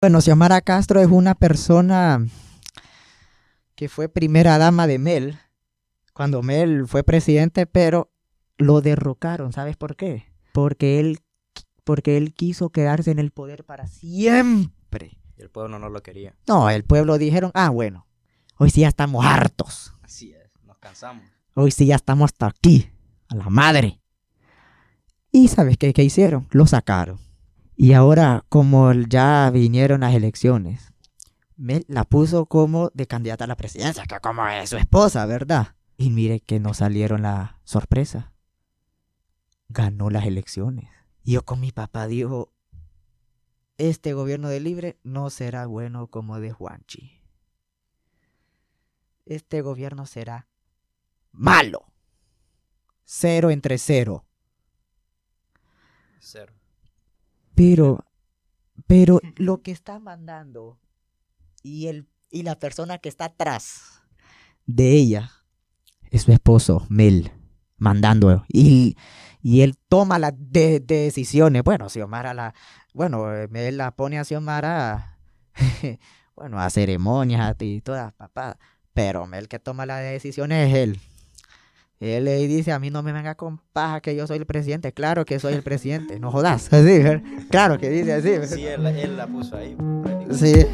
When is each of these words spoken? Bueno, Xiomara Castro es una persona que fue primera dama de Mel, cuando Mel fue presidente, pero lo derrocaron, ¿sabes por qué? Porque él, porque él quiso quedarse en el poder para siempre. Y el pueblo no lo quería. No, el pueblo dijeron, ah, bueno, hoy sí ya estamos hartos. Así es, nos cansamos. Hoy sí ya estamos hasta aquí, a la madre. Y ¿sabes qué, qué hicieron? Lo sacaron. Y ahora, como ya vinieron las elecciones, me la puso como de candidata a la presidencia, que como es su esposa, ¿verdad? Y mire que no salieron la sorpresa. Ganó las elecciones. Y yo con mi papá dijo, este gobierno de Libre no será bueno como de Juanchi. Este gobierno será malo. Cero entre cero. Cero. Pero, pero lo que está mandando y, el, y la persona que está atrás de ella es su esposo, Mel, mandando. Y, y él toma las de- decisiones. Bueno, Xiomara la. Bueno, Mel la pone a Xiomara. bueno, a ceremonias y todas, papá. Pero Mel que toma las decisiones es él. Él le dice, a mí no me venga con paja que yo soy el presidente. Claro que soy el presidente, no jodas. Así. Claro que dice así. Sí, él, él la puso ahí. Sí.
Bueno, 0.00 0.20
Xiomara 0.20 0.60
Castro 0.60 1.00
es 1.00 1.08
una 1.08 1.34
persona 1.34 2.24
que 3.74 3.88
fue 3.88 4.08
primera 4.08 4.56
dama 4.56 4.86
de 4.86 5.00
Mel, 5.00 5.40
cuando 6.12 6.40
Mel 6.40 6.86
fue 6.86 7.02
presidente, 7.02 7.66
pero 7.66 8.12
lo 8.58 8.80
derrocaron, 8.80 9.52
¿sabes 9.52 9.76
por 9.76 9.96
qué? 9.96 10.32
Porque 10.52 11.00
él, 11.00 11.18
porque 11.82 12.16
él 12.16 12.32
quiso 12.32 12.70
quedarse 12.70 13.10
en 13.10 13.18
el 13.18 13.32
poder 13.32 13.64
para 13.64 13.88
siempre. 13.88 15.18
Y 15.36 15.42
el 15.42 15.50
pueblo 15.50 15.80
no 15.80 15.88
lo 15.88 16.00
quería. 16.00 16.36
No, 16.46 16.70
el 16.70 16.84
pueblo 16.84 17.18
dijeron, 17.18 17.50
ah, 17.54 17.70
bueno, 17.70 18.06
hoy 18.56 18.70
sí 18.70 18.82
ya 18.82 18.88
estamos 18.88 19.26
hartos. 19.26 19.94
Así 20.02 20.30
es, 20.30 20.48
nos 20.64 20.78
cansamos. 20.78 21.24
Hoy 21.54 21.72
sí 21.72 21.86
ya 21.86 21.96
estamos 21.96 22.30
hasta 22.30 22.46
aquí, 22.46 22.88
a 23.26 23.34
la 23.34 23.50
madre. 23.50 24.00
Y 25.32 25.48
¿sabes 25.48 25.76
qué, 25.76 25.92
qué 25.92 26.04
hicieron? 26.04 26.46
Lo 26.52 26.68
sacaron. 26.68 27.18
Y 27.80 27.92
ahora, 27.92 28.44
como 28.48 28.92
ya 28.92 29.48
vinieron 29.50 30.00
las 30.00 30.12
elecciones, 30.12 30.92
me 31.56 31.84
la 31.86 32.02
puso 32.02 32.46
como 32.46 32.90
de 32.92 33.06
candidata 33.06 33.44
a 33.44 33.46
la 33.46 33.56
presidencia, 33.56 34.04
que 34.04 34.18
como 34.18 34.44
es 34.48 34.70
su 34.70 34.76
esposa, 34.76 35.24
¿verdad? 35.26 35.76
Y 35.96 36.10
mire 36.10 36.40
que 36.40 36.58
no 36.58 36.74
salieron 36.74 37.22
la 37.22 37.60
sorpresa. 37.62 38.32
Ganó 39.68 40.10
las 40.10 40.26
elecciones. 40.26 40.90
Y 41.22 41.34
yo 41.34 41.44
con 41.44 41.60
mi 41.60 41.70
papá 41.70 42.08
dijo, 42.08 42.52
este 43.76 44.12
gobierno 44.12 44.48
de 44.48 44.58
Libre 44.58 44.98
no 45.04 45.30
será 45.30 45.66
bueno 45.66 46.08
como 46.08 46.40
de 46.40 46.50
Juanchi. 46.50 47.22
Este 49.24 49.62
gobierno 49.62 50.04
será 50.04 50.48
malo. 51.30 51.92
Cero 53.04 53.50
entre 53.50 53.78
cero. 53.78 54.24
Cero. 56.18 56.58
Pero, 57.58 58.04
pero 58.86 59.20
lo 59.36 59.62
que 59.62 59.72
está 59.72 59.98
mandando 59.98 60.78
y, 61.64 61.88
el, 61.88 62.06
y 62.30 62.44
la 62.44 62.56
persona 62.56 62.98
que 62.98 63.08
está 63.08 63.24
atrás 63.24 64.00
de 64.64 64.92
ella 64.92 65.32
es 66.12 66.22
su 66.22 66.30
esposo, 66.32 66.86
Mel, 66.88 67.32
mandando. 67.76 68.44
Y, 68.48 68.96
y 69.42 69.62
él 69.62 69.76
toma 69.88 70.20
las 70.20 70.34
de- 70.36 70.78
decisiones. 70.78 71.64
Bueno, 71.64 71.88
Xiomara 71.88 72.32
la. 72.32 72.54
Bueno, 72.94 73.24
Mel 73.50 73.76
la 73.76 73.90
pone 73.90 74.20
a 74.20 74.24
Xiomara. 74.24 75.18
bueno, 76.36 76.60
a 76.60 76.70
ceremonias 76.70 77.56
y 77.58 77.80
todas, 77.80 78.12
papá. 78.14 78.56
Pero 78.92 79.26
Mel 79.26 79.48
que 79.48 79.58
toma 79.58 79.84
las 79.84 80.00
decisiones 80.02 80.68
es 80.68 80.74
él. 80.76 81.00
Él 82.00 82.24
le 82.24 82.46
dice, 82.46 82.70
a 82.72 82.78
mí 82.78 82.90
no 82.90 83.02
me 83.02 83.12
venga 83.12 83.34
con 83.34 83.60
paja 83.72 84.00
que 84.00 84.14
yo 84.14 84.26
soy 84.26 84.38
el 84.38 84.46
presidente. 84.46 84.92
Claro 84.92 85.24
que 85.24 85.40
soy 85.40 85.54
el 85.54 85.62
presidente, 85.62 86.20
no 86.20 86.30
jodas. 86.30 86.72
Así. 86.72 87.02
Claro 87.50 87.78
que 87.78 87.90
dice 87.90 88.12
así. 88.12 88.30
Sí, 88.46 88.66
él, 88.66 88.86
él 88.86 89.16
la 89.16 89.26
puso 89.26 89.56
ahí. 89.56 89.76
Sí. 90.30 90.66